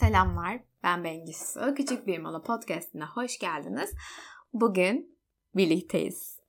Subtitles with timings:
[0.00, 1.74] Selamlar, ben Bengisu.
[1.74, 3.94] Küçük Bir Mola Podcast'ine hoş geldiniz.
[4.52, 5.18] Bugün
[5.56, 6.40] birlikteyiz.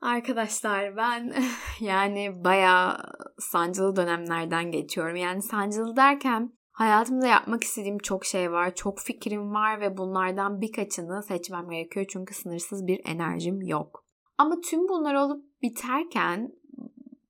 [0.00, 1.34] Arkadaşlar ben
[1.80, 2.98] yani bayağı
[3.38, 5.16] sancılı dönemlerden geçiyorum.
[5.16, 11.22] Yani sancılı derken hayatımda yapmak istediğim çok şey var, çok fikrim var ve bunlardan birkaçını
[11.22, 14.04] seçmem gerekiyor çünkü sınırsız bir enerjim yok.
[14.38, 16.52] Ama tüm bunlar olup biterken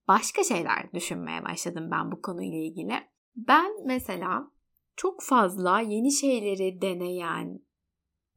[0.09, 2.95] başka şeyler düşünmeye başladım ben bu konuyla ilgili.
[3.37, 4.51] Ben mesela
[4.99, 7.61] çok fazla yeni şeyleri deneyen,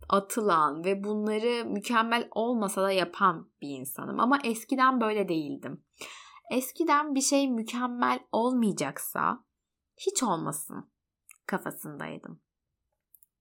[0.10, 4.20] atılan ve bunları mükemmel olmasa da yapan bir insanım.
[4.20, 5.84] Ama eskiden böyle değildim.
[6.52, 9.46] Eskiden bir şey mükemmel olmayacaksa
[9.98, 10.92] hiç olmasın
[11.46, 12.42] kafasındaydım.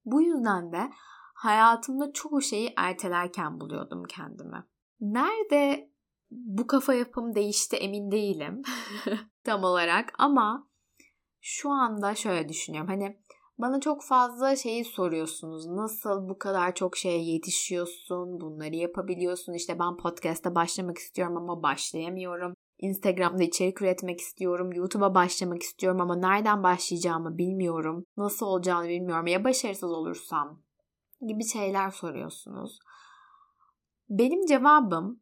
[0.05, 0.91] Bu yüzden de
[1.35, 4.65] hayatımda çoğu şeyi ertelerken buluyordum kendimi.
[5.01, 5.91] Nerede
[6.31, 8.63] bu kafa yapım değişti emin değilim
[9.45, 10.70] tam olarak ama
[11.41, 12.89] şu anda şöyle düşünüyorum.
[12.89, 13.19] Hani
[13.59, 15.67] bana çok fazla şeyi soruyorsunuz.
[15.67, 18.41] Nasıl bu kadar çok şeye yetişiyorsun?
[18.41, 19.53] Bunları yapabiliyorsun.
[19.53, 22.55] İşte ben podcast'a başlamak istiyorum ama başlayamıyorum.
[22.79, 24.73] Instagram'da içerik üretmek istiyorum.
[24.73, 28.05] YouTube'a başlamak istiyorum ama nereden başlayacağımı bilmiyorum.
[28.17, 29.27] Nasıl olacağını bilmiyorum.
[29.27, 30.63] Ya başarısız olursam
[31.29, 32.79] gibi şeyler soruyorsunuz.
[34.09, 35.21] Benim cevabım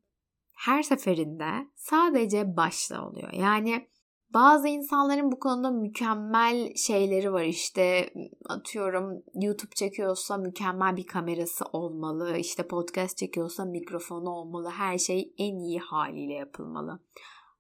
[0.56, 3.32] her seferinde sadece başla oluyor.
[3.32, 3.88] Yani
[4.34, 7.44] bazı insanların bu konuda mükemmel şeyleri var.
[7.44, 8.10] İşte
[8.48, 12.36] atıyorum YouTube çekiyorsa mükemmel bir kamerası olmalı.
[12.36, 14.70] İşte podcast çekiyorsa mikrofonu olmalı.
[14.70, 17.00] Her şey en iyi haliyle yapılmalı.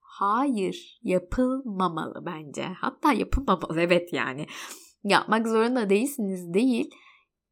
[0.00, 2.62] Hayır yapılmamalı bence.
[2.62, 4.46] Hatta yapılmamalı evet yani.
[5.04, 6.90] Yapmak zorunda değilsiniz değil.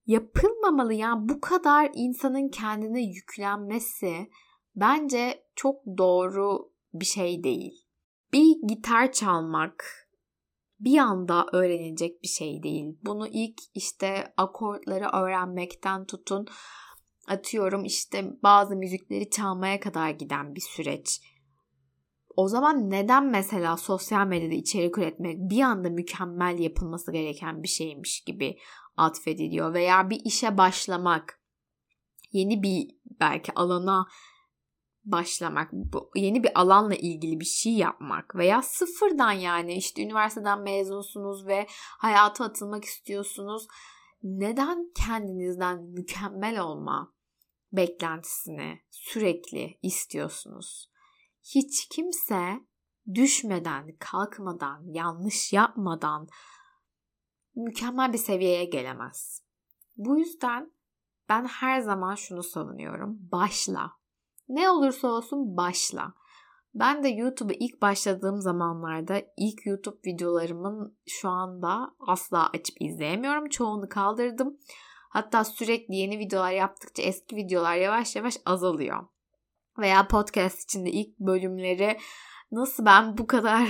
[0.06, 4.31] Yapılmamalı yani bu kadar insanın kendine yüklenmesi
[4.77, 7.86] bence çok doğru bir şey değil
[8.32, 10.06] bir gitar çalmak
[10.80, 12.98] bir anda öğrenilecek bir şey değil.
[13.02, 16.47] Bunu ilk işte akortları öğrenmekten tutun
[17.28, 21.20] atıyorum işte bazı müzikleri çalmaya kadar giden bir süreç.
[22.36, 28.20] O zaman neden mesela sosyal medyada içerik üretmek bir anda mükemmel yapılması gereken bir şeymiş
[28.20, 28.59] gibi
[28.97, 31.41] atfediliyor veya bir işe başlamak
[32.32, 32.88] yeni bir
[33.20, 34.06] belki alana
[35.06, 35.72] başlamak,
[36.15, 41.67] yeni bir alanla ilgili bir şey yapmak veya sıfırdan yani işte üniversiteden mezunsunuz ve
[41.99, 43.66] hayata atılmak istiyorsunuz.
[44.22, 47.15] Neden kendinizden mükemmel olma
[47.72, 50.91] beklentisini sürekli istiyorsunuz?
[51.55, 52.61] Hiç kimse
[53.15, 56.28] düşmeden, kalkmadan, yanlış yapmadan
[57.55, 59.43] mükemmel bir seviyeye gelemez.
[59.97, 60.72] Bu yüzden
[61.28, 63.19] ben her zaman şunu savunuyorum.
[63.33, 63.93] Başla.
[64.49, 66.15] Ne olursa olsun başla.
[66.75, 73.49] Ben de YouTube'a ilk başladığım zamanlarda ilk YouTube videolarımın şu anda asla açıp izleyemiyorum.
[73.49, 74.57] Çoğunu kaldırdım.
[75.11, 79.05] Hatta sürekli yeni videolar yaptıkça eski videolar yavaş yavaş azalıyor.
[79.79, 81.99] Veya podcast içinde ilk bölümleri
[82.53, 83.69] nasıl ben bu kadar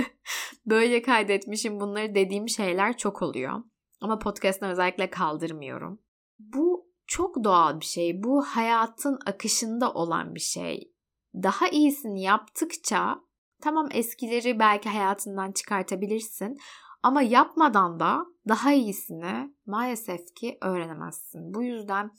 [0.66, 3.62] böyle kaydetmişim bunları dediğim şeyler çok oluyor.
[4.00, 6.00] Ama podcast'ını özellikle kaldırmıyorum.
[6.38, 8.22] Bu çok doğal bir şey.
[8.22, 10.92] Bu hayatın akışında olan bir şey.
[11.34, 13.20] Daha iyisini yaptıkça
[13.62, 16.58] tamam eskileri belki hayatından çıkartabilirsin
[17.02, 21.54] ama yapmadan da daha iyisini maalesef ki öğrenemezsin.
[21.54, 22.10] Bu yüzden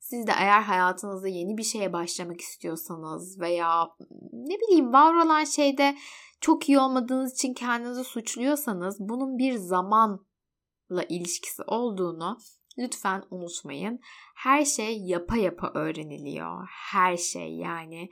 [0.00, 3.88] siz de eğer hayatınızda yeni bir şeye başlamak istiyorsanız veya
[4.32, 5.96] ne bileyim var olan şeyde
[6.40, 12.38] çok iyi olmadığınız için kendinizi suçluyorsanız bunun bir zamanla ilişkisi olduğunu
[12.78, 14.00] lütfen unutmayın.
[14.34, 16.68] Her şey yapa yapa öğreniliyor.
[16.70, 18.10] Her şey yani.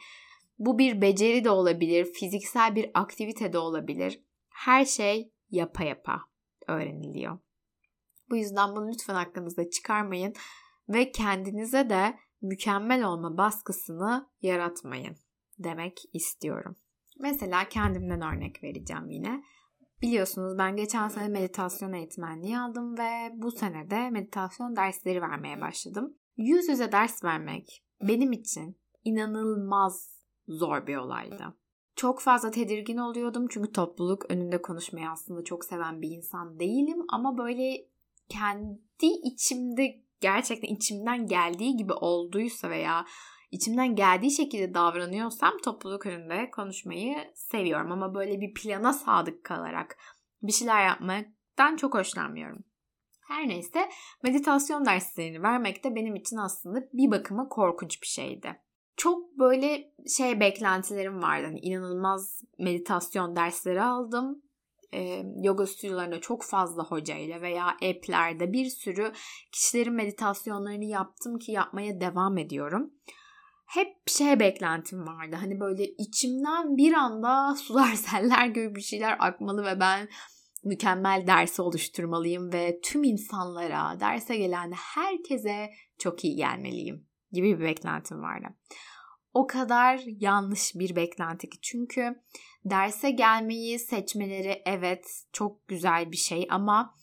[0.59, 4.21] Bu bir beceri de olabilir, fiziksel bir aktivite de olabilir.
[4.49, 6.23] Her şey yapa yapa
[6.69, 7.39] öğreniliyor.
[8.31, 10.35] Bu yüzden bunu lütfen aklınızda çıkarmayın
[10.89, 15.17] ve kendinize de mükemmel olma baskısını yaratmayın
[15.59, 16.77] demek istiyorum.
[17.19, 19.43] Mesela kendimden örnek vereceğim yine.
[20.03, 26.15] Biliyorsunuz ben geçen sene meditasyon eğitmenliği aldım ve bu sene de meditasyon dersleri vermeye başladım.
[26.37, 31.57] Yüz yüze ders vermek benim için inanılmaz zor bir olaydı.
[31.97, 37.39] Çok fazla tedirgin oluyordum çünkü topluluk önünde konuşmayı aslında çok seven bir insan değilim ama
[37.39, 37.87] böyle
[38.29, 43.05] kendi içimde gerçekten içimden geldiği gibi olduysa veya
[43.51, 47.93] içimden geldiği şekilde davranıyorsam topluluk önünde konuşmayı seviyorum.
[47.93, 49.97] Ama böyle bir plana sadık kalarak
[50.43, 52.65] bir şeyler yapmaktan çok hoşlanmıyorum.
[53.29, 53.89] Her neyse
[54.23, 58.61] meditasyon derslerini vermek de benim için aslında bir bakıma korkunç bir şeydi.
[58.97, 61.47] Çok böyle şey beklentilerim vardı.
[61.47, 64.43] Hani inanılmaz meditasyon dersleri aldım.
[64.95, 69.13] e, yoga stüdyolarında çok fazla hocayla veya app'lerde bir sürü
[69.53, 72.91] kişilerin meditasyonlarını yaptım ki yapmaya devam ediyorum.
[73.67, 75.37] Hep şey beklentim vardı.
[75.41, 80.09] Hani böyle içimden bir anda sular seller gibi bir şeyler akmalı ve ben
[80.65, 88.23] mükemmel dersi oluşturmalıyım ve tüm insanlara, derse gelen herkese çok iyi gelmeliyim gibi bir beklentim
[88.23, 88.47] vardı.
[89.35, 92.23] O kadar yanlış bir beklenti ki çünkü
[92.65, 96.95] derse gelmeyi seçmeleri evet çok güzel bir şey ama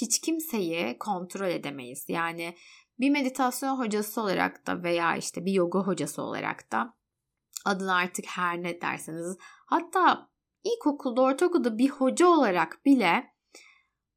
[0.00, 2.04] hiç kimseyi kontrol edemeyiz.
[2.08, 2.54] Yani
[2.98, 6.94] bir meditasyon hocası olarak da veya işte bir yoga hocası olarak da
[7.64, 10.30] adını artık her ne derseniz hatta
[10.64, 13.24] ilkokulda ortaokulda bir hoca olarak bile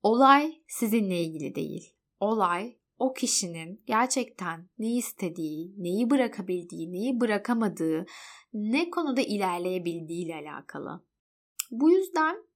[0.04, 1.94] olay sizinle ilgili değil.
[2.20, 8.06] Olay o kişinin gerçekten ne istediği, neyi bırakabildiği, neyi bırakamadığı,
[8.54, 11.06] ne konuda ilerleyebildiği ile alakalı.
[11.72, 12.49] Bu yüzden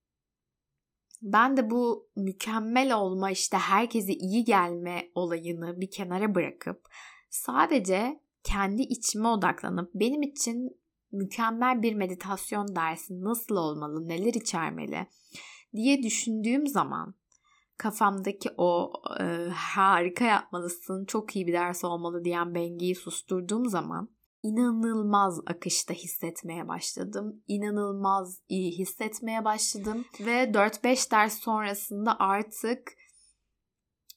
[1.23, 6.87] ben de bu mükemmel olma işte herkese iyi gelme olayını bir kenara bırakıp
[7.29, 10.77] sadece kendi içime odaklanıp benim için
[11.11, 15.07] mükemmel bir meditasyon dersi nasıl olmalı, neler içermeli
[15.73, 17.15] diye düşündüğüm zaman
[17.77, 19.23] kafamdaki o e,
[19.55, 24.09] harika yapmalısın, çok iyi bir ders olmalı diyen bengiyi susturduğum zaman
[24.43, 27.43] inanılmaz akışta hissetmeye başladım.
[27.47, 32.93] İnanılmaz iyi hissetmeye başladım ve 4-5 ders sonrasında artık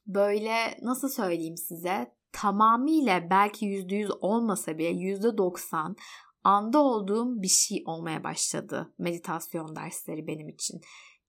[0.06, 5.96] böyle nasıl söyleyeyim size tamamıyla belki %100 olmasa bile %90
[6.44, 10.80] anda olduğum bir şey olmaya başladı meditasyon dersleri benim için.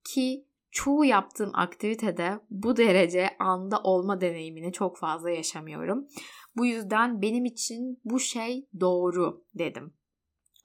[0.04, 6.08] Ki çoğu yaptığım aktivitede bu derece anda olma deneyimini çok fazla yaşamıyorum.
[6.58, 9.94] Bu yüzden benim için bu şey doğru dedim.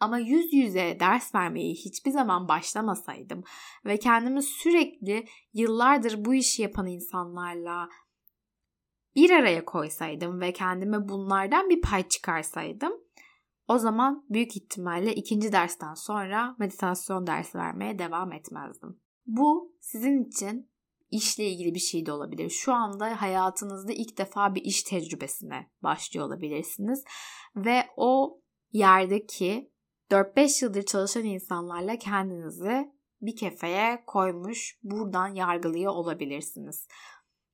[0.00, 3.44] Ama yüz yüze ders vermeyi hiçbir zaman başlamasaydım
[3.84, 7.88] ve kendimi sürekli yıllardır bu işi yapan insanlarla
[9.16, 12.92] bir araya koysaydım ve kendime bunlardan bir pay çıkarsaydım
[13.68, 19.00] o zaman büyük ihtimalle ikinci dersten sonra meditasyon dersi vermeye devam etmezdim.
[19.26, 20.71] Bu sizin için
[21.12, 22.50] işle ilgili bir şey de olabilir.
[22.50, 27.04] Şu anda hayatınızda ilk defa bir iş tecrübesine başlıyor olabilirsiniz
[27.56, 28.40] ve o
[28.72, 29.72] yerdeki
[30.10, 36.88] 4-5 yıldır çalışan insanlarla kendinizi bir kefeye koymuş, buradan yargılıyor olabilirsiniz.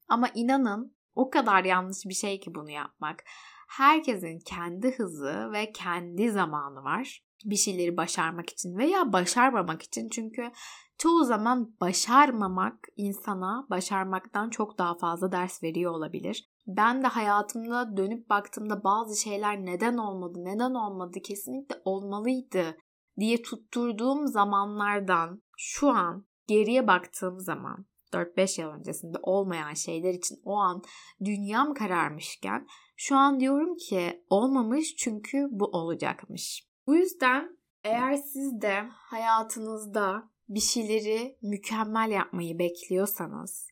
[0.09, 3.25] Ama inanın o kadar yanlış bir şey ki bunu yapmak.
[3.69, 10.51] Herkesin kendi hızı ve kendi zamanı var bir şeyleri başarmak için veya başarmamak için çünkü
[10.99, 16.51] çoğu zaman başarmamak insana başarmaktan çok daha fazla ders veriyor olabilir.
[16.67, 22.77] Ben de hayatımda dönüp baktığımda bazı şeyler neden olmadı, neden olmadı, kesinlikle olmalıydı
[23.19, 30.57] diye tutturduğum zamanlardan şu an geriye baktığım zaman 4-5 yıl öncesinde olmayan şeyler için o
[30.57, 30.83] an
[31.25, 36.68] dünyam kararmışken şu an diyorum ki olmamış çünkü bu olacakmış.
[36.89, 43.69] Bu yüzden eğer siz de hayatınızda bir şeyleri mükemmel yapmayı bekliyorsanız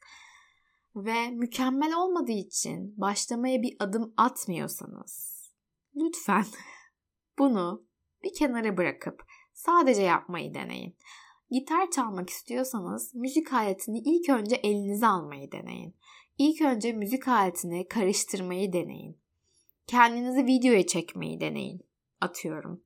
[0.97, 5.43] ve mükemmel olmadığı için başlamaya bir adım atmıyorsanız
[5.97, 6.45] lütfen
[7.39, 7.87] bunu
[8.25, 9.23] bir kenara bırakıp
[9.53, 10.97] sadece yapmayı deneyin.
[11.51, 15.97] Gitar çalmak istiyorsanız müzik aletini ilk önce elinize almayı deneyin.
[16.39, 19.19] İlk önce müzik aletini karıştırmayı deneyin.
[19.87, 21.86] Kendinizi videoya çekmeyi deneyin.
[22.21, 22.85] Atıyorum.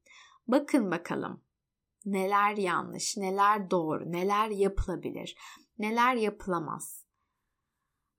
[0.49, 1.43] Bakın bakalım
[2.05, 5.37] neler yanlış, neler doğru, neler yapılabilir,
[5.79, 7.07] neler yapılamaz.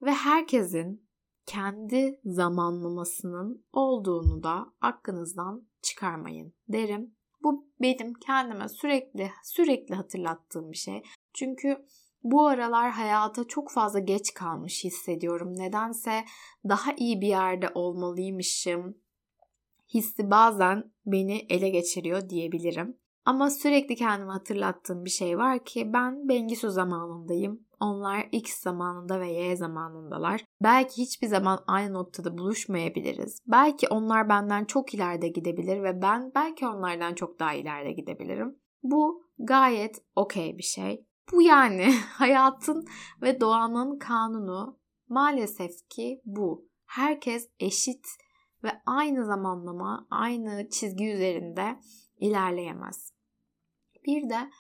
[0.02, 1.08] Ve herkesin
[1.46, 7.16] kendi zamanlamasının olduğunu da aklınızdan çıkarmayın derim.
[7.44, 11.04] Bu benim kendime sürekli sürekli hatırlattığım bir şey.
[11.34, 11.86] Çünkü
[12.24, 15.54] bu aralar hayata çok fazla geç kalmış hissediyorum.
[15.58, 16.26] Nedense
[16.70, 18.98] daha iyi bir yerde olmalıymışım.
[19.94, 22.98] Hissi bazen beni ele geçiriyor diyebilirim.
[23.26, 27.60] Ama sürekli kendime hatırlattığım bir şey var ki ben Bengisu zamanındayım.
[27.80, 30.46] Onlar X zamanında ve Y zamanındalar.
[30.64, 33.40] Belki hiçbir zaman aynı noktada buluşmayabiliriz.
[33.48, 38.56] Belki onlar benden çok ileride gidebilir ve ben belki onlardan çok daha ileride gidebilirim.
[38.84, 41.06] Bu gayet okey bir şey.
[41.32, 42.86] Bu yani hayatın
[43.22, 44.80] ve doğanın kanunu
[45.10, 46.72] maalesef ki bu.
[46.86, 48.08] Herkes eşit
[48.64, 51.80] ve aynı zamanlama, aynı çizgi üzerinde
[52.20, 53.14] ilerleyemez.
[54.06, 54.52] Bir de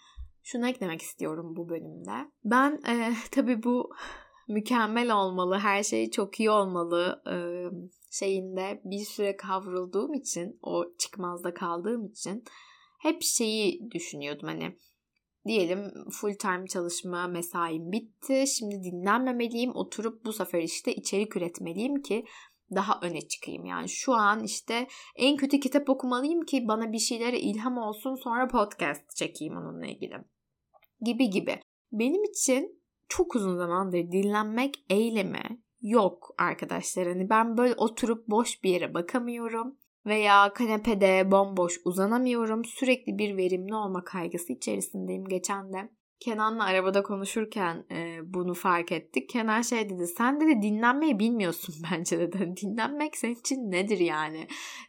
[0.43, 2.31] şunu eklemek istiyorum bu bölümde.
[2.43, 3.91] Ben e, tabii bu
[4.48, 7.36] mükemmel olmalı, her şey çok iyi olmalı e,
[8.12, 12.43] şeyinde bir süre kavrulduğum için, o çıkmazda kaldığım için
[13.00, 14.77] hep şeyi düşünüyordum hani
[15.48, 18.43] diyelim full time çalışma mesaim bitti.
[18.48, 19.75] Şimdi dinlenmemeliyim.
[19.75, 22.25] Oturup bu sefer işte içerik üretmeliyim ki
[22.75, 23.66] daha öne çıkayım.
[23.66, 28.48] Yani şu an işte en kötü kitap okumalıyım ki bana bir şeylere ilham olsun sonra
[28.48, 30.16] podcast çekeyim onunla ilgili.
[31.01, 31.60] Gibi gibi.
[31.92, 37.08] Benim için çok uzun zamandır dinlenmek eylemi yok arkadaşlar.
[37.08, 42.66] Hani ben böyle oturup boş bir yere bakamıyorum veya kanepede bomboş uzanamıyorum.
[42.66, 45.25] Sürekli bir verimli olma kaygısı içerisindeyim.
[45.25, 45.90] Geçen de
[46.22, 49.30] Kenan'la arabada konuşurken e, bunu fark ettik.
[49.30, 52.54] Kenan şey dedi sen dedi dinlenmeyi bilmiyorsun bence dedi.
[52.62, 54.48] Dinlenmek senin için nedir yani?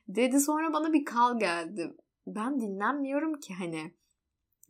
[0.09, 1.97] Dedi sonra bana bir kal geldi.
[2.27, 3.95] Ben dinlenmiyorum ki hani.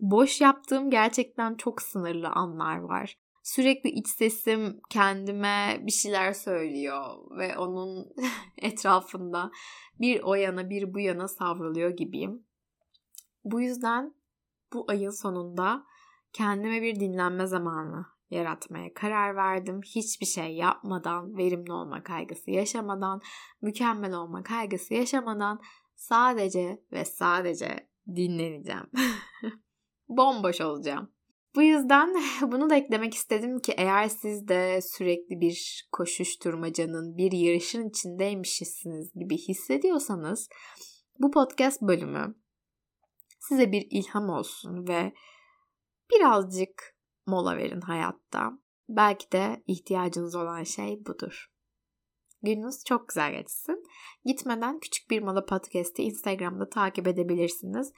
[0.00, 3.18] Boş yaptığım gerçekten çok sınırlı anlar var.
[3.42, 7.04] Sürekli iç sesim kendime bir şeyler söylüyor
[7.38, 8.12] ve onun
[8.58, 9.50] etrafında
[10.00, 12.46] bir o yana bir bu yana savruluyor gibiyim.
[13.44, 14.14] Bu yüzden
[14.72, 15.84] bu ayın sonunda
[16.32, 19.80] kendime bir dinlenme zamanı yaratmaya karar verdim.
[19.86, 23.20] Hiçbir şey yapmadan, verimli olma kaygısı yaşamadan,
[23.62, 25.60] mükemmel olma kaygısı yaşamadan
[25.96, 28.90] sadece ve sadece dinleneceğim.
[30.08, 31.12] Bomboş olacağım.
[31.54, 37.88] Bu yüzden bunu da eklemek istedim ki eğer siz de sürekli bir koşuşturmacanın, bir yarışın
[37.88, 40.48] içindeymişsiniz gibi hissediyorsanız
[41.18, 42.34] bu podcast bölümü
[43.40, 45.12] size bir ilham olsun ve
[46.10, 48.52] birazcık mola verin hayatta.
[48.88, 51.52] Belki de ihtiyacınız olan şey budur.
[52.42, 53.84] Gününüz çok güzel geçsin.
[54.24, 57.92] Gitmeden Küçük Bir Mola Podcast'i Instagram'da takip edebilirsiniz.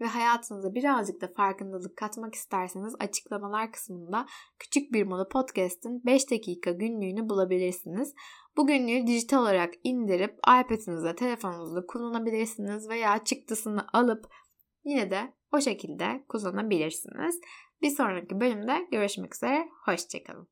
[0.00, 4.26] Ve hayatınıza birazcık da farkındalık katmak isterseniz açıklamalar kısmında
[4.58, 8.14] Küçük Bir Mola Podcast'in 5 dakika günlüğünü bulabilirsiniz.
[8.56, 14.26] Bu günlüğü dijital olarak indirip iPad'inizde, telefonunuzda kullanabilirsiniz veya çıktısını alıp
[14.84, 17.40] yine de o şekilde kullanabilirsiniz.
[17.82, 19.68] Bir sonraki bölümde görüşmek üzere.
[19.84, 20.50] Hoşçakalın.